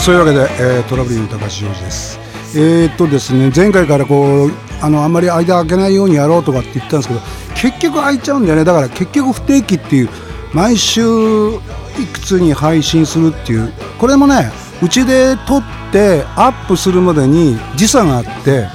[0.00, 0.46] そういうわけで、
[0.78, 2.18] えー、トラブリング高橋洋二です
[2.54, 4.50] えー、っとですね前回からこう
[4.80, 7.20] あのあんまり間開けないようにやろうとかって言ったんですけど
[7.54, 10.08] 結局開いちゃうんだよねだから結局不定期っていう
[10.54, 14.50] 毎週いくつに配信するっていうこれもね
[14.82, 18.68] うちで撮ってアップするまでに時差があって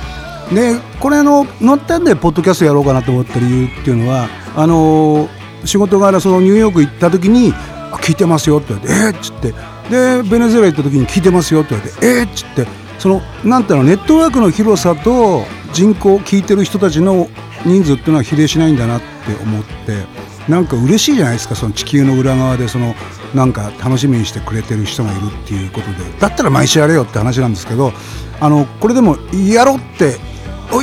[0.54, 7.54] でこれの乗ってんでポッドキャストやろうかなと思った理由っていうのはあのー、仕事柄そのニューヨーク行った時に
[8.04, 9.54] 「聞いてますよ」って言われて「えっ?」っつって
[9.90, 12.68] でベネズエラ行った時に「聞いてますよ」って言われて「えっ?」っつって
[13.00, 17.30] そのなんていうのネットワークの広さと人口聞いてる人たちの
[17.66, 19.06] 人数っていうのは比例しないんだなって
[19.42, 20.06] 思って
[20.48, 22.96] なんか嬉しいじゃないですかその地球の裏側でその
[23.34, 27.94] なんか楽しみにしてくれてる人がいるっていうことでだったら毎週やれよって話なんですけど
[28.40, 30.18] あのこれでもやろうって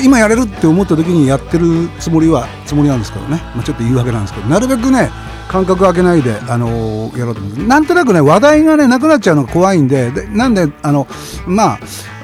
[0.03, 5.11] 今やれるって思った時にやってるつもりはつもりなんですけどね、まあ、ちょっと言い訳なんですけどなるべくね
[5.51, 11.09] 間隔空けないで、あのー、やろうと思ってなんとなくね話題がねなくなっちゃうのが怖いんででなんであの
[11.45, 11.79] まあ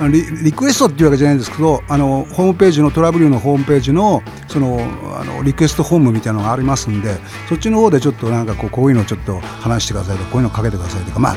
[0.08, 4.78] リクエストっていうわけじゃないんですけどあのホームページのトラブルのホームページのその
[5.20, 7.16] あのリクエストホームみたいなのがありますんで
[7.48, 11.36] そっちの方でちょっとなんかこうこういうのちょっと話してくださいとかこういうのかけてくださいとかまあ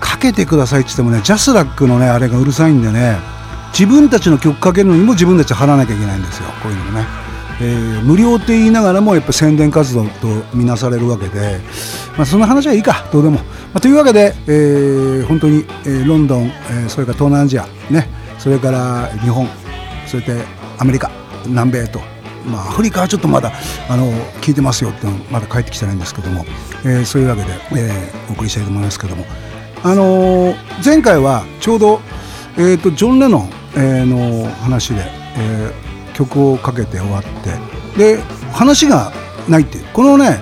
[0.00, 3.16] かけてくださいって言ってもねジャスラックのねあれがうるさいんでね
[3.72, 7.23] 自分たちの曲かけるのにも自分たち払わなきゃいけないんですよこういうのもね。
[7.60, 11.60] えー、無料って言いながらもやっぱ宣伝活動とみなされるわけで、
[12.16, 13.42] まあ、その話はいいかどうでも、ま
[13.74, 19.48] あ、というわけで、えー、本当に、えー、ロンドン、えー、それから東南アジア、ね、それから日本
[20.06, 20.44] それで
[20.78, 21.10] アメリカ
[21.46, 22.00] 南米と、
[22.46, 23.52] まあ、アフリカはちょっとまだ
[23.88, 24.10] あの
[24.40, 26.44] 聞いてますよってまだ帰ってきてないんですけども、
[26.84, 29.24] えー、そういうわけで、えー、お送りしたいと思いますけども、
[29.82, 32.00] あのー、前回はちょうど、
[32.56, 35.04] えーと、ジョン・レノン、えー、の話で、
[35.36, 35.83] えー
[36.14, 37.74] 曲をかけて終わって。
[37.98, 38.18] で
[38.52, 39.12] 話が
[39.48, 40.38] ないってこのね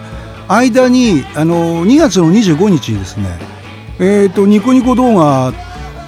[0.49, 3.39] 間にあの2月の25日にですね
[3.99, 5.53] えっ、ー、とニコニコ動画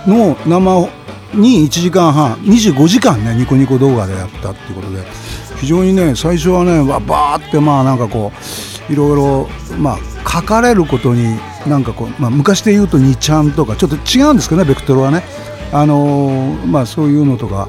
[0.07, 0.89] の生
[1.35, 5.03] に1時間半25時間ねニコニコ動画でやったっていうことで
[5.61, 8.33] 非常にね最初はねわバーってまあなんかこ
[8.89, 9.49] ういろいろ
[9.79, 15.23] まあ書かれることになんかこう、まあ、昔で言うと2ちゃんとかちょっと違うんですけどねベクトルはね。
[15.73, 17.69] あのー、まあそういうのとか。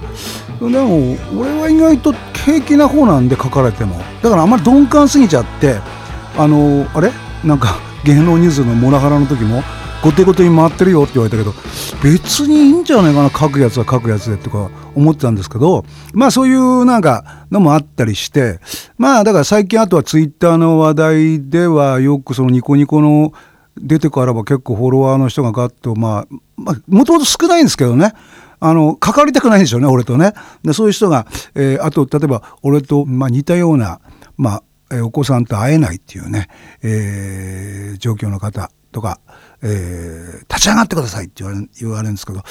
[0.59, 2.13] でも俺は意外と
[2.45, 3.97] 平気な方なんで書かれても。
[4.21, 5.79] だからあんまり鈍感すぎちゃって
[6.37, 7.11] あのあれ？
[7.43, 9.63] なんか 芸能ニュースのモラハラの時も
[10.03, 11.55] 後手後手に回ってるよって言われたけど
[12.03, 15.83] 別にいいんじゃないかな書くやつは書くやつでとか思ってたんですけど
[16.13, 18.59] まあそういうなんかのもあったりして
[18.99, 23.33] まあだから最近あとはツイッターの話題ではよくそのニコニコの
[23.77, 28.13] 出てからは結構フォロワーの人がガッとまあもともと少ないんですけどね。
[28.67, 30.33] あの、関わりたくないんでしょうね、俺とね。
[30.63, 33.99] でそういう人が、えー、あと、例えば、俺と、まあ、似たような、
[34.37, 36.47] まあ、え、お子さんと会えないっていうね、
[36.83, 39.19] えー、状況の方とか、
[39.61, 42.43] えー、立ち上がってくださいって言われ言われるんですけど、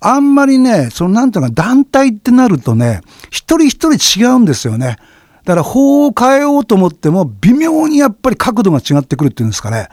[0.00, 4.96] あんまりね、そのなんていうか団体ってなるとね、一人一人違うんですよね。
[5.44, 9.88] だから法を変えようと思っても微妙にやっぱり角度が違ってくるっていうんですかね。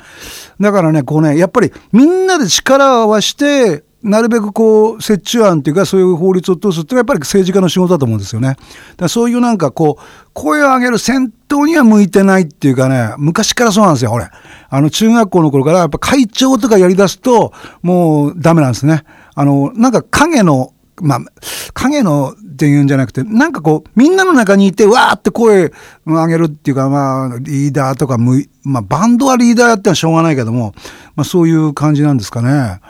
[0.62, 8.58] だからね、こうね、やっぱりみんなで力を合わして、なるべくこう折衷案っていうかそういう法律を通すっていうのはやっぱり政治家の仕事だと思うんですよね。
[8.98, 14.28] だそういうなんかこう声を上げる先頭には向いてないっていうかね昔からそうなんですよ俺。
[14.70, 19.04] あの中学校の頃からやっぱ会長とかやりだすともうダメなんですね。
[19.36, 21.20] あのなんか影のまあ、
[21.74, 25.72] 影のっていうんじゃなくて、なんかこう、みんなの中にいて、わーって声を
[26.06, 30.74] 上げるっていうか、まあ、リーダーとか、まあ、バンドはリーダーやってのはしょうがないけども、
[31.16, 32.82] まあ、そういう感じなんですかね。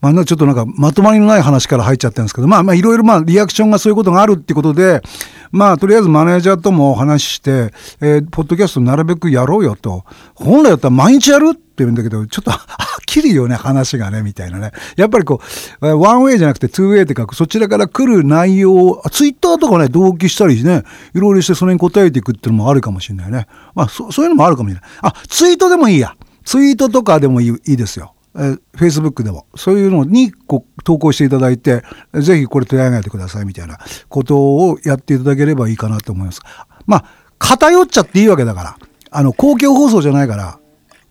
[0.00, 5.02] まあ、ちょっとなんかまとまりのない話から入っちゃってるんですけど、まあまあいろいろまあリアクションがそういうことがあるってことで、
[5.50, 10.04] まあとりあえずマネージャーともお話しして、えー、ポッドキャストなるべくやろうよと。
[10.34, 12.60] 本来だったら毎日やるって言うんだけど、ちょっと はっ
[13.06, 14.70] きりよね、話がね、みたいなね。
[14.96, 15.40] やっぱりこ
[15.80, 20.84] う、ワンウェイじゃなくてツーウェイって書く、そちらから来る内容を、ツイッターとかね、同期したりしね、
[21.14, 23.46] いろいろしてそれに答えていくっていうのもあるかもしれないね。
[23.74, 24.90] まあそ、そういうのもあるかもしれない。
[25.02, 26.14] あ、ツイートでもいいや。
[26.44, 28.14] ツイートとかでもいいいいですよ。
[28.38, 31.82] えー、Facebook でも、そういうのにこ投稿していただいて、
[32.14, 36.40] ぜひこれ取り上げてくださいみたいなことをやっていただければいいかなと思います。
[36.86, 37.04] まあ、
[37.38, 38.76] 偏っちゃっていいわけだから。
[39.10, 40.58] あの、公共放送じゃないから。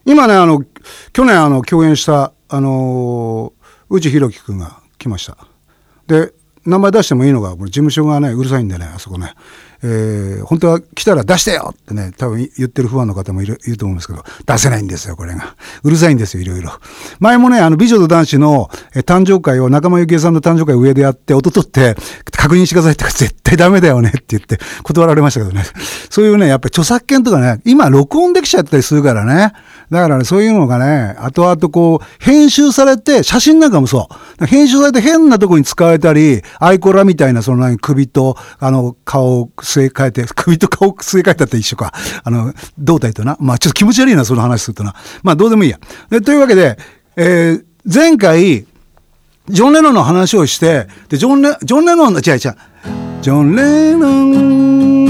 [0.05, 0.63] 今ね、あの、
[1.11, 5.37] 去年あの、共演した、あのー、内弘樹くんが来ました。
[6.07, 6.33] で、
[6.65, 9.33] 名前出してもいいのが、これ事務所がね、うるさいんでね、あそこね。
[9.83, 15.55] えー、本当は来たら出してよってね、多分言ってるファンの方もいるいると思うんですけど、出せないんですよ、これが。
[15.83, 16.71] うるさいんですよ、いろいろ。
[17.19, 21.95] 前もね、あの、美女と男子の、え誕生会を仲間由紀恵さんの誕生会上でやって、音取って、
[22.31, 25.63] 確認してくださいって絶対ダメだよねって言って断られましたけどね。
[26.09, 29.53] そういうね、やっぱり著作権とかね、今録音できちゃったりするからね。
[29.89, 34.45] だからね、そういうのがね、後々こう、編集されて、写真なんかもそう。
[34.45, 41.93] 編集されて変なとこに使われたり、アイコラみたいな、その何、首と、あの、顔を据え替えて、 首と顔を据え替えたって一緒か。
[42.23, 43.37] あの、胴体とな。
[43.39, 44.93] まあちょっと気持ち悪いな、その話するとな。
[45.23, 45.79] まあどうでもいいや。
[46.09, 46.77] で、というわけで、
[47.15, 48.65] えー、前回、
[49.49, 52.39] ジョン・レノンの話をして、で、ジョンレ、ジョン・レノンの、違う違う。
[53.21, 55.07] ジョン・レノン、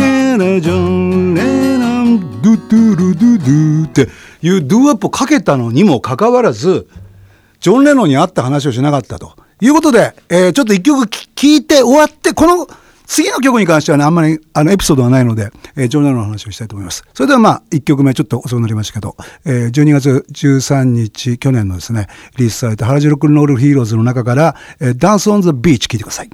[0.62, 4.09] ジョン・レノン、ドゥドゥルドゥドゥって
[4.47, 6.88] いうドゥーワップをかけたのにもかかわらず、
[7.59, 12.67] ジョン・レノンに会った話をしなかったということで、えー、ちょっと一曲聴いて終わって、この
[13.05, 17.03] 次の曲に関してはね、あんまりあのエピソードはないので、えー、ジョン・レノンの話をしたいと思います。
[17.13, 19.15] それではまあ、1曲目ちょっと遅くなりましたけど、
[19.45, 22.07] えー、12月13日、去年のですね、
[22.38, 26.29] リリースされた原宿ロックンロールヒーローズの中から、えー、Dance on the Beach 聴いてください。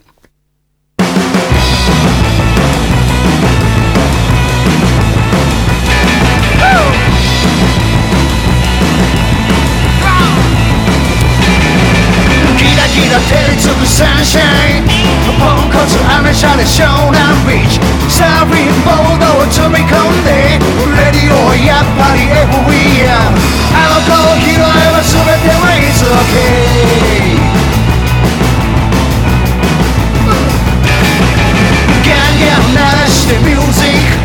[16.64, 17.76] アメ車で湘南ビーチ
[18.08, 20.32] サーフィンボードを積み込んで
[20.96, 23.12] レディオはやっぱり FEM
[23.76, 26.40] あの子を拾えば全ては It's OK
[32.08, 34.24] ガンガン鳴らしてミュージッ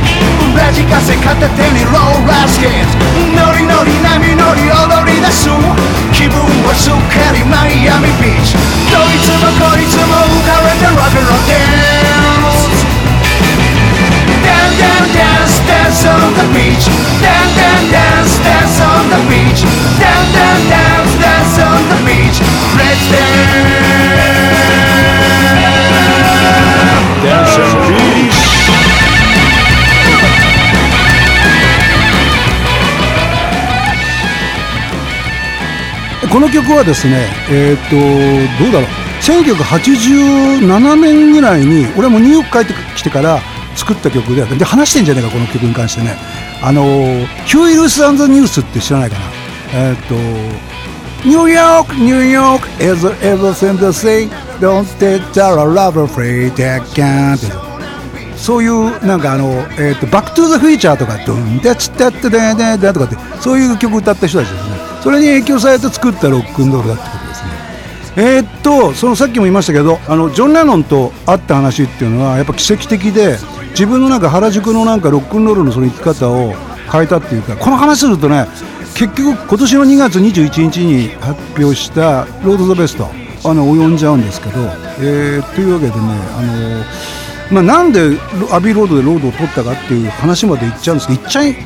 [0.54, 3.02] クラジカセ片手にローラースケート
[3.34, 5.50] ノリノリ波乗り踊り出す
[6.14, 8.54] 気分はすっかりマイアミビーチ
[8.94, 11.87] どいつもこいつも浮かれてロックンローダ
[15.88, 16.84] dance dance on the beach
[17.22, 19.62] Down down dance dance on the beach
[19.98, 22.38] Down down dance dance on the beach
[22.76, 23.48] Let's dance
[27.24, 28.38] Dance on the beach
[36.30, 38.90] この曲はですね、えっ、ー、と、どうだろう。
[39.22, 43.40] 1987年ぐらいに、俺はもうニューヨーク帰ってきてから
[43.78, 46.16] 作った曲で、で、話してんじゃねえか、この曲に関してね。
[46.62, 46.82] あの、
[47.46, 49.24] ヒューイルス・アンザ・ニュースって知らないかな。
[49.74, 50.14] えーっ、と、
[51.24, 54.30] ニューヨーク、ニューヨーク、as ever since the same,
[54.60, 57.68] don't take the love free, take can って。
[58.38, 64.70] そういうなんかあの、えーっと、バック・トゥ・ザ・フューチャーとか「ドンデチテッテデデデ」とかってそういう曲歌った人たちですね
[65.02, 67.50] それに影響されて作ったロックンロールだってことですね
[68.16, 73.38] えー、っとそのさっきも言いましたけどあのジョン・レノンと会った話っていうのはやっぱ奇跡的で
[73.70, 76.54] 自分のなんか原宿のなんかロックンロールのその生き方を
[76.90, 78.46] 変えたっていうかこの話するとね
[78.94, 83.08] 結局今年の2月21日に発表した「ロード・ザ・ベスト」
[83.44, 84.60] あの及んじゃうんですけど、
[84.98, 85.98] えー、というわけでね
[86.36, 86.84] あの
[87.50, 88.00] まあ、なんで
[88.52, 91.56] アビーロードでロードを取ったかっていう話までいっちゃうんですけどいっちゃい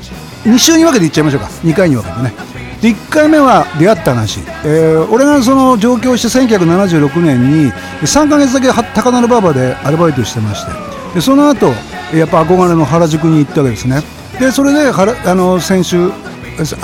[0.45, 1.47] 2週に分けていっちゃいましょうか。
[1.47, 2.33] 2回に分けてね。
[2.81, 7.73] で1回目は出会った話、えー、俺がその上京して1976年に
[8.03, 10.73] 3か月だけ高田馬場でアルバイトしてまして。
[11.15, 11.73] でその後
[12.13, 14.03] やっぱ憧れの原宿に行ったわけですね。
[14.39, 16.11] でそれであの先週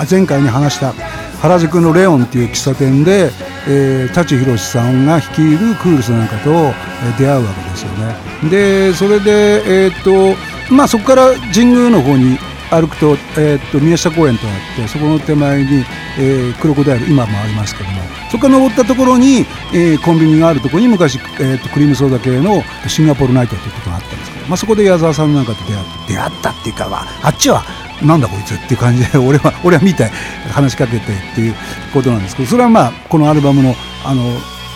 [0.09, 0.93] 前回に話した
[1.41, 3.31] 原宿のレオンっていう喫茶店で、
[3.67, 6.73] えー、舘ひろしさんが率いるクールスなんかと、
[7.17, 8.15] 出会うわけですよね。
[8.49, 12.37] でそれでえー、っとまあそこから神宮の方に
[12.71, 15.83] 歩くと,、えー、と宮下公園とあってそこの手前に、
[16.19, 27.63] えー、クロコダイル今もありますけどもそこから登ったところに、えー、コンビニがあるところに昔、えー、とクリームソーダ系のシンガポールナイトというところがあったんですけど、まあ、そこで矢沢さんなんかと出会出会ったっていうか、まあ、あっちは
[28.03, 30.11] なんだこいつっていう感じで 俺は俺は見て
[30.51, 31.55] 話しかけてっていう
[31.93, 34.23] ことなんですけどそれはまあこのアルバムのあの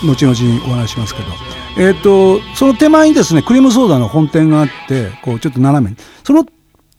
[0.04, 1.28] 後々にお話しますけど。
[1.76, 6.46] えーと、とその手前にですねクリームソーダの本店があってこうちょっと斜めにその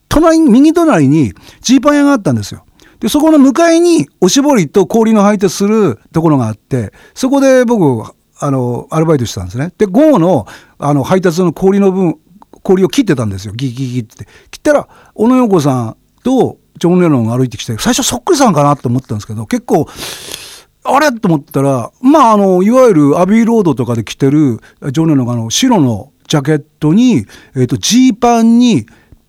[0.09, 2.64] 隣に、右隣にジーパン屋があったんですよ。
[3.05, 9.75] で、そこの向かいにおしぼりと氷の配達するところがあって、そこで僕、あの、アルバイトしてたんですね。
[9.77, 10.47] で、午後の、
[10.79, 12.19] あの、配達の氷の分、
[12.63, 13.53] 氷を切ってたんですよ。
[13.53, 14.27] ギギギって。
[14.51, 19.87] 切ったら、小野洋子さんとジョン・レノンが歩いてきて、最初そっくりさんかなと思ったんですけど、結構、
[20.85, 21.13] あれ？
[21.13, 24.61] と思ったら、まあ、あの、いわゆるアビーロードとかで着てる、
[24.93, 28.87] ジョン・レノンがあの、白のジャケットに、えっ、ー、と、ジーパンに、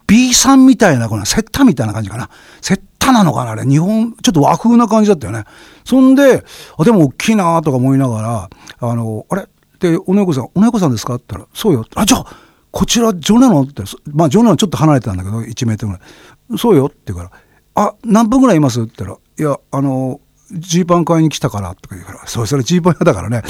[0.07, 2.29] B さんみたいな、このセッターみたいな感じかな。
[2.61, 3.63] セッタなのかなあれ。
[3.63, 5.43] 日本、ちょっと和風な感じだったよね。
[5.83, 6.43] そんで、
[6.77, 9.47] あ、でも大きいなとか思いながら、あの、あれ？
[9.79, 11.15] で、おねこさん、おねこさんですか？
[11.15, 11.85] って言ったら、そうよ。
[11.95, 12.25] あ、じゃあ、
[12.71, 13.61] こちら、ジョネノ？
[13.61, 16.05] って、まあ、ジョネノちょっと離れてたんだけど、1メートルぐら
[16.55, 16.57] い。
[16.57, 17.31] そうよって言うか
[17.75, 18.81] ら、あ、何分ぐらいいます？
[18.81, 20.19] って言ったら、いや、あの、
[20.51, 23.41] ジーパン買いに来たからとか言うから、それそれジーパン屋だからね。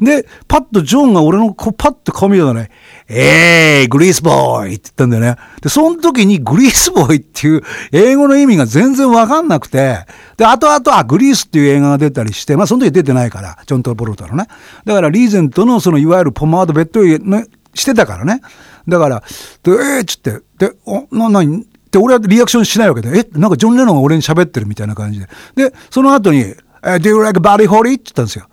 [0.00, 2.70] で、パッとジョンが俺のこパッと顔見たらね、
[3.08, 5.36] えー、グリースボーイって言ったんだよね。
[5.60, 10.06] で、その時にグリースボーイっていう英語の意味が全然わかんなくて、
[10.36, 14.46] で、後々、あ、グリースっていう映画が出たりして、まあその時出てないから、ジョン・トロポルトのね。
[14.84, 18.40] だからリーゼントのそのいわゆるポマードベッドね、してたからね。
[18.86, 19.22] だから、
[19.62, 25.28] で、えー、っつって、で、お、な、なに、で、俺はリアクションしないわけで、え、なんかジョン・レノンが俺に喋ってるみたいな感じで。
[25.54, 27.78] で、その後に、え、Do you like body holly?
[27.78, 28.48] って言ったんですよ。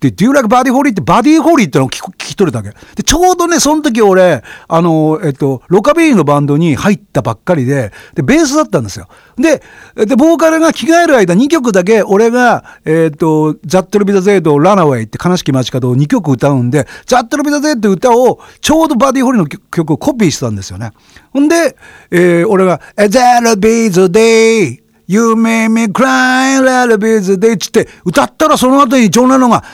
[0.00, 0.90] で、Do you like body holy?
[0.90, 2.78] ってバディホリーってのを聞き取れたわけ。
[2.94, 9.08] で、ちょうどね、その時俺、あの、えっと、ロカビリーのバンドに入ったばっかりで、で、ベースだったんですよ。
[9.36, 9.60] で、
[9.96, 20.92] で、ボーカルが着替える間2曲だけ俺が、えっと、ザットルビザゼイド、ラナウェイって悲しき街角を2曲歌うんで、ザットルビザゼイドって歌を、ちょうどバディホリーの曲をコピーしてたんですよね。
[21.32, 21.76] ほんで、
[22.12, 29.64] えー、俺が、That'll be the day You made me cry, that'll be the day って歌ったらその後にジョン・レノンが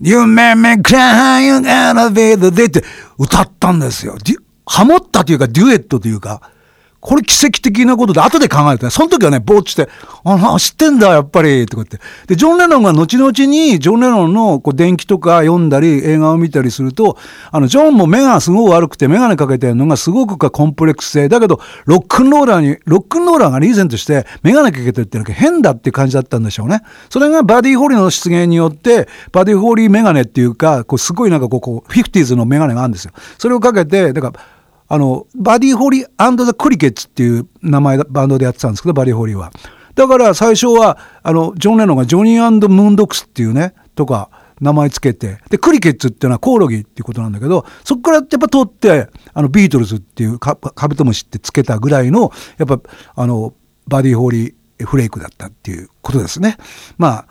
[0.00, 2.84] You made me cry, you gotta be the day って
[3.18, 4.16] 歌ったんですよ。
[4.64, 6.52] ハモったというかデュエットというか、
[7.00, 9.88] これ奇跡的なことで、後で考えてね、その時はね、ぼーっとして、
[10.24, 12.00] ああ、知ってんだ、やっぱり、とか言って。
[12.26, 17.16] で、ジョン・レノンが後々に、ジョン・レノンのこう電気とか読んだり、映画を見たりすると、
[17.52, 21.28] あの、ジョンも目がすごく悪くて、眼鏡かけてるのがすごくかコンプレックス性。
[21.28, 26.82] だけど、ロックンローラーに、ロックンローラーがリーゼントして、眼鏡かけてるってのが変だって感じだったんでしょうね。
[27.10, 33.12] それがバディ・ホーリーの出現によって、バディ・ホーリー眼鏡っていうか、こう、すごいなんかこう、こう、フィフティーズの眼鏡があるんですよ。
[33.38, 34.40] それをかけて、だから、
[34.88, 39.52] あの、バディ・ホリーザ・クリケッツっていう名前、バンドでやってたんですけど、バディ・ホリーは。
[39.94, 44.30] だから最初は、あの、ジョン・レノンがジョニームーンドッグスっていうね、とか、
[44.60, 52.80] 名前つけて、で、クリケッツっていうのはコオロギっていうことなんだけど、そこからやっぱ取って、あの、ビートルズっていうカブトムシってつけたぐらいの、やっぱ、
[53.14, 53.54] あの、
[53.86, 56.56] バディ・ホリーフレークだったっていうことですね。
[56.96, 57.26] まあ、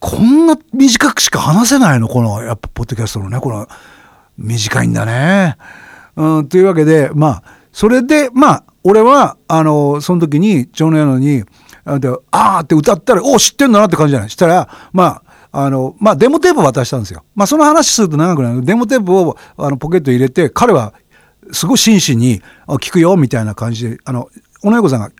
[0.00, 3.66] こんな短くしか話せないのこの、やっぱ、ポッドキャストのね、この、
[4.36, 5.56] 短いんだね。
[6.16, 7.42] うん、というわけで、まあ、
[7.72, 11.44] それで、まあ、俺は、あの、その時に、ジョン・レノンに、
[11.84, 14.30] あーって歌ったら、お知ってんだなって感じじゃない？
[14.30, 17.24] したら、まあ、あの、まあ、デモテープ渡したんですよ。
[17.34, 20.94] まあ、その話すると長くなるデモテープをあのポケット入れて、彼は、
[21.52, 24.28] すごい真摯に、聞くよ、みたいな感じで、あの、
[24.62, 25.10] 小野子さんが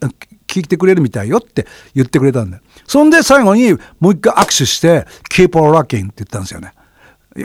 [0.46, 2.62] 聞いてくれるみたいよって言ってくれたんだよ。
[2.86, 6.72] そんで最後にもう一回握手して、Keep on rocking って言ったんですよね。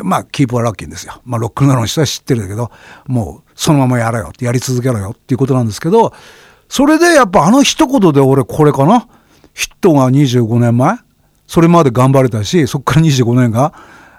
[0.03, 1.21] まあ、キープはラッキーですよ。
[1.25, 2.71] まあ、ロックンロールの人は知ってるけど、
[3.07, 6.13] もう、そのままやれよ、やり続けろよっていうことなんですけど、
[6.67, 9.07] それでやっぱあの一言で俺これかな？
[9.55, 10.97] ヒットが25年前？
[11.47, 13.73] それまで頑張れたし、そっから25年が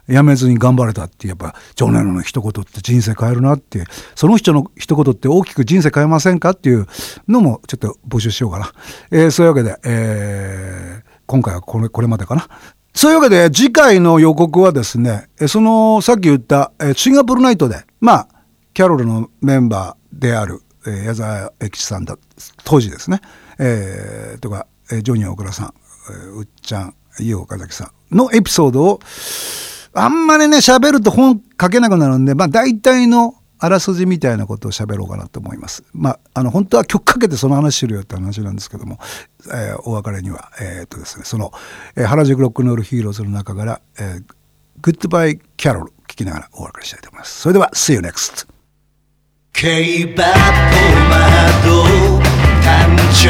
[0.08, 3.84] やめずに頑張れたってやっぱ、ジョン・レノンの一言って人生変えるなって、
[4.16, 6.88] その人の一言って大きく人生変えませんかっていう
[7.28, 8.72] のもちょっと募集しようかな。
[9.12, 12.48] えー、そういうわけで、えー、今回はこれ、これまでかな。
[12.94, 18.28] そういうわけで、次回の予告はですね、その、さっき言った、シンガポールナイトで、まあ、
[18.74, 22.18] キャロルのメンバーである、矢沢永吉さんだ、
[22.64, 23.20] 当時ですね、
[23.58, 25.74] えー、とか、ジョニー大倉さん、
[26.36, 29.00] うっちゃん、ユウ岡崎さんのエピソードを、
[29.92, 35.84] あんまりね、喋ると本書けなくなるんで、まあ、大体のあらすじみたいなことを喋ろうかなと思います。
[35.92, 38.98] まあ、あの、本当は曲かけてその話しろよって話なんですけども、
[39.52, 41.52] えー、お別れには、えー、っとですね、その、
[41.94, 44.24] えー、原宿ロックンロールヒーローズの中から、えー、
[44.80, 47.40] グッドバイキャロル聞きながらお別れしたいと思います。
[47.40, 48.48] それでは、See you next!
[49.52, 50.30] 競馬と
[51.10, 52.20] 窓
[52.62, 53.28] 誕生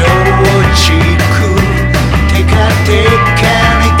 [0.73, 1.71] 地区
[2.33, 4.00] テカテカ